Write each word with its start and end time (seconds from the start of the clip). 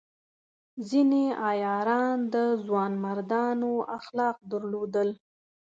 ځینې 0.89 1.23
عیاران 1.47 2.17
د 2.33 2.35
ځوانمردانو 2.65 3.71
اخلاق 3.97 4.37
درلودل. 4.51 5.09